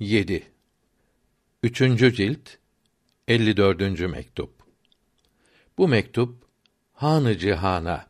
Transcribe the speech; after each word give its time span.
7. 0.00 0.42
Üçüncü 1.62 2.14
cilt 2.14 2.50
54. 3.28 4.00
mektup. 4.00 4.50
Bu 5.78 5.88
mektup 5.88 6.44
Hanı 6.92 7.38
Cihan'a 7.38 8.06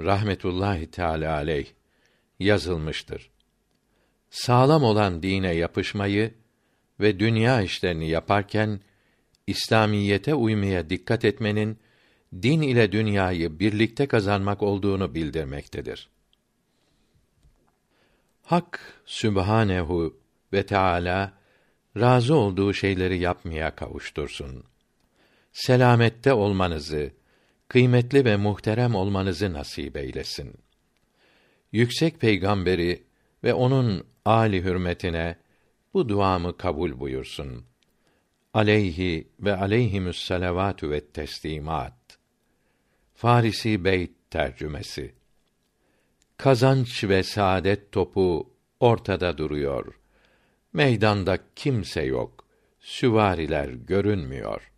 rahmetullahi 0.00 0.90
teala 0.90 1.34
aleyh 1.34 1.66
yazılmıştır. 2.38 3.30
Sağlam 4.30 4.84
olan 4.84 5.22
dine 5.22 5.54
yapışmayı 5.54 6.34
ve 7.00 7.18
dünya 7.18 7.62
işlerini 7.62 8.08
yaparken 8.08 8.80
İslamiyete 9.46 10.34
uymaya 10.34 10.90
dikkat 10.90 11.24
etmenin 11.24 11.78
din 12.42 12.62
ile 12.62 12.92
dünyayı 12.92 13.58
birlikte 13.58 14.06
kazanmak 14.06 14.62
olduğunu 14.62 15.14
bildirmektedir. 15.14 16.08
Hak 18.42 19.02
Sübhanehu 19.06 20.23
ve 20.54 20.66
Teala 20.66 21.32
razı 21.96 22.34
olduğu 22.34 22.74
şeyleri 22.74 23.18
yapmaya 23.18 23.74
kavuştursun. 23.74 24.64
Selamette 25.52 26.32
olmanızı, 26.32 27.10
kıymetli 27.68 28.24
ve 28.24 28.36
muhterem 28.36 28.94
olmanızı 28.94 29.52
nasip 29.52 29.96
eylesin. 29.96 30.54
Yüksek 31.72 32.20
peygamberi 32.20 33.02
ve 33.44 33.54
onun 33.54 34.06
âli 34.24 34.62
hürmetine 34.62 35.36
bu 35.94 36.08
duamı 36.08 36.56
kabul 36.56 37.00
buyursun. 37.00 37.64
Aleyhi 38.54 39.28
ve 39.40 39.56
aleyhimüs 39.56 40.24
salavatü 40.24 40.90
ve 40.90 41.00
teslimat. 41.00 42.18
Farisi 43.14 43.84
Beyt 43.84 44.30
tercümesi. 44.30 45.14
Kazanç 46.36 47.04
ve 47.04 47.22
saadet 47.22 47.92
topu 47.92 48.54
ortada 48.80 49.38
duruyor. 49.38 50.03
Meydanda 50.74 51.38
kimse 51.56 52.02
yok. 52.02 52.44
Süvariler 52.80 53.68
görünmüyor. 53.68 54.70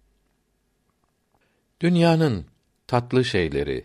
Dünyanın 1.81 2.47
tatlı 2.87 3.25
şeyleri 3.25 3.84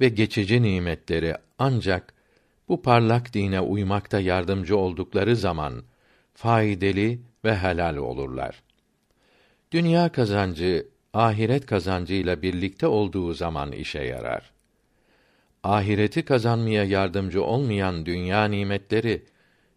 ve 0.00 0.08
geçici 0.08 0.62
nimetleri 0.62 1.34
ancak 1.58 2.14
bu 2.68 2.82
parlak 2.82 3.34
dine 3.34 3.60
uymakta 3.60 4.20
yardımcı 4.20 4.76
oldukları 4.76 5.36
zaman 5.36 5.84
faydalı 6.34 7.18
ve 7.44 7.56
helal 7.56 7.96
olurlar. 7.96 8.62
Dünya 9.72 10.12
kazancı 10.12 10.88
ahiret 11.12 11.66
kazancıyla 11.66 12.42
birlikte 12.42 12.86
olduğu 12.86 13.34
zaman 13.34 13.72
işe 13.72 14.02
yarar. 14.02 14.52
Ahireti 15.62 16.24
kazanmaya 16.24 16.84
yardımcı 16.84 17.44
olmayan 17.44 18.06
dünya 18.06 18.44
nimetleri 18.44 19.33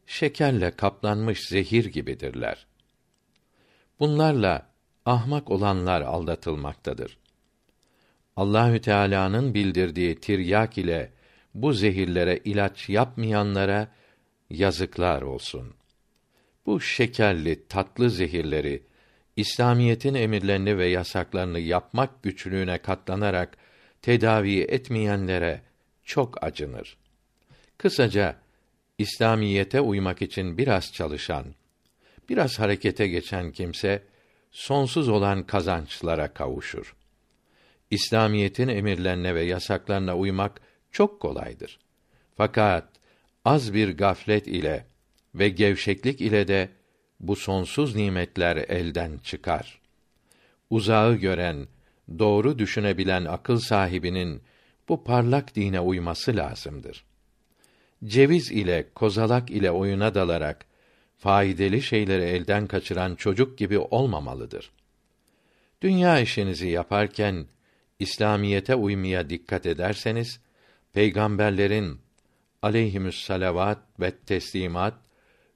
şekerle 0.08 0.72
kaplanmış 0.72 1.48
zehir 1.48 1.86
gibidirler. 1.86 2.68
Bunlarla 4.00 4.70
ahmak 5.06 5.52
olanlar 5.52 6.02
aldatılmaktadır. 6.02 7.18
Allahü 8.36 8.82
Teala'nın 8.82 9.54
bildirdiği 9.54 10.16
tiryak 10.16 10.78
ile 10.78 11.12
bu 11.54 11.74
zehirlere 11.74 12.38
ilaç 12.38 12.90
yapmayanlara 12.90 13.88
yazıklar 14.50 15.22
olsun. 15.22 15.74
Bu 16.66 16.82
şekerli, 16.82 17.68
tatlı 17.68 18.10
zehirleri 18.10 18.84
İslamiyetin 19.36 20.14
emirlerini 20.14 20.78
ve 20.78 20.88
yasaklarını 20.88 21.60
yapmak 21.60 22.24
güçlüğüne 22.24 22.78
katlanarak 22.78 23.58
tedavi 24.02 24.62
etmeyenlere 24.62 25.62
çok 26.04 26.44
acınır. 26.44 26.98
Kısaca 27.78 28.36
İslamiyete 28.98 29.82
uymak 29.82 30.22
için 30.22 30.58
biraz 30.58 30.94
çalışan, 30.94 31.46
biraz 32.30 32.60
harekete 32.60 33.08
geçen 33.08 33.52
kimse 33.52 34.04
sonsuz 34.52 35.10
olan 35.10 35.44
kazançlara 35.44 36.34
kavuşur. 36.34 36.96
İslamiyetin 37.92 38.68
emirlerine 38.68 39.36
ve 39.36 39.44
yasaklarına 39.44 40.18
uymak 40.18 40.62
çok 40.92 41.20
kolaydır. 41.20 41.80
Fakat 42.38 42.90
az 43.46 43.74
bir 43.74 43.98
gaflet 43.98 44.48
ile 44.48 44.86
ve 45.36 45.50
gevşeklik 45.50 46.22
ile 46.22 46.48
de 46.48 46.70
bu 47.20 47.36
sonsuz 47.36 47.96
nimetler 47.96 48.58
elden 48.58 49.18
çıkar. 49.18 49.82
Uzağı 50.70 51.16
gören, 51.16 51.68
doğru 52.20 52.60
düşünebilen 52.60 53.26
akıl 53.26 53.60
sahibinin 53.60 54.42
bu 54.90 55.04
parlak 55.04 55.56
dine 55.56 55.80
uyması 55.80 56.36
lazımdır. 56.36 57.06
Ceviz 58.06 58.52
ile 58.52 58.90
kozalak 58.96 59.52
ile 59.52 59.72
oyuna 59.72 60.16
dalarak 60.16 60.66
faydalı 61.18 61.82
şeyleri 61.82 62.24
elden 62.24 62.68
kaçıran 62.68 63.16
çocuk 63.16 63.58
gibi 63.58 63.80
olmamalıdır. 63.80 64.72
Dünya 65.82 66.20
işinizi 66.20 66.68
yaparken 66.68 67.46
İslamiyete 68.00 68.76
uymaya 68.76 69.30
dikkat 69.30 69.66
ederseniz 69.66 70.40
peygamberlerin 70.94 72.00
aleyhimüs 72.62 73.26
salavat 73.26 73.80
ve 74.00 74.12
teslimat 74.12 74.94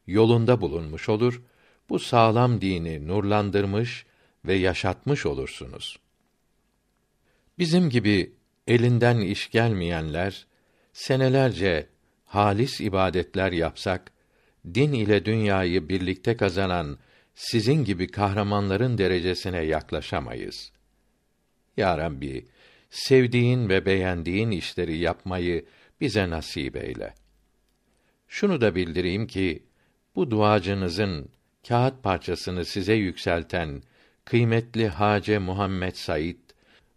yolunda 0.07 0.61
bulunmuş 0.61 1.09
olur 1.09 1.41
bu 1.89 1.99
sağlam 1.99 2.61
dini 2.61 3.07
nurlandırmış 3.07 4.05
ve 4.45 4.53
yaşatmış 4.53 5.25
olursunuz. 5.25 5.99
Bizim 7.59 7.89
gibi 7.89 8.35
elinden 8.67 9.17
iş 9.19 9.49
gelmeyenler 9.49 10.47
senelerce 10.93 11.87
halis 12.31 12.81
ibadetler 12.81 13.51
yapsak 13.51 14.11
din 14.73 14.93
ile 14.93 15.25
dünyayı 15.25 15.89
birlikte 15.89 16.37
kazanan 16.37 16.97
sizin 17.35 17.83
gibi 17.85 18.07
kahramanların 18.07 18.97
derecesine 18.97 19.61
yaklaşamayız. 19.61 20.71
Ya 21.77 21.97
Rabbi, 21.97 22.45
sevdiğin 22.89 23.69
ve 23.69 23.85
beğendiğin 23.85 24.51
işleri 24.51 24.97
yapmayı 24.97 25.65
bize 26.01 26.29
nasip 26.29 26.75
eyle. 26.75 27.13
Şunu 28.27 28.61
da 28.61 28.75
bildireyim 28.75 29.27
ki 29.27 29.63
bu 30.15 30.31
duacınızın 30.31 31.29
kağıt 31.67 32.03
parçasını 32.03 32.65
size 32.65 32.93
yükselten 32.93 33.83
kıymetli 34.25 34.87
Hace 34.87 35.39
Muhammed 35.39 35.95
Said 35.95 36.39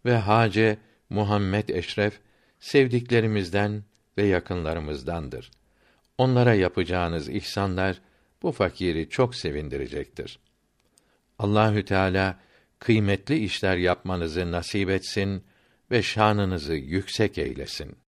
ve 0.05 0.15
Hace 0.17 0.77
Muhammed 1.09 1.69
Eşref 1.69 2.19
sevdiklerimizden 2.59 3.83
ve 4.17 4.25
yakınlarımızdandır. 4.25 5.51
Onlara 6.17 6.53
yapacağınız 6.53 7.29
ihsanlar 7.29 8.01
bu 8.41 8.51
fakiri 8.51 9.09
çok 9.09 9.35
sevindirecektir. 9.35 10.39
Allahü 11.39 11.85
Teala 11.85 12.39
kıymetli 12.79 13.37
işler 13.37 13.77
yapmanızı 13.77 14.51
nasip 14.51 14.89
etsin 14.89 15.43
ve 15.91 16.03
şanınızı 16.03 16.73
yüksek 16.73 17.37
eylesin. 17.37 18.04